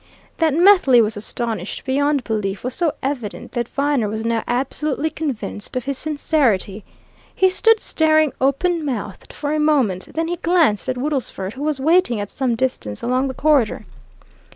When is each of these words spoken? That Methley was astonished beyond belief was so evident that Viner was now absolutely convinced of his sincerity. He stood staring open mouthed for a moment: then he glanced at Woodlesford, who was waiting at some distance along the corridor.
That 0.37 0.55
Methley 0.55 0.99
was 0.99 1.15
astonished 1.15 1.83
beyond 1.85 2.23
belief 2.23 2.63
was 2.63 2.73
so 2.73 2.93
evident 3.03 3.51
that 3.51 3.67
Viner 3.67 4.09
was 4.09 4.25
now 4.25 4.43
absolutely 4.47 5.11
convinced 5.11 5.75
of 5.77 5.85
his 5.85 5.95
sincerity. 5.95 6.83
He 7.35 7.51
stood 7.51 7.79
staring 7.79 8.33
open 8.41 8.83
mouthed 8.83 9.31
for 9.31 9.53
a 9.53 9.59
moment: 9.59 10.05
then 10.15 10.27
he 10.27 10.37
glanced 10.37 10.89
at 10.89 10.97
Woodlesford, 10.97 11.53
who 11.53 11.61
was 11.61 11.79
waiting 11.79 12.19
at 12.19 12.31
some 12.31 12.55
distance 12.55 13.03
along 13.03 13.27
the 13.27 13.35
corridor. 13.35 13.85